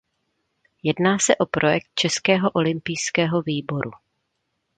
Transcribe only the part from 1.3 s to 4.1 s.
o projekt Českého olympijského výboru.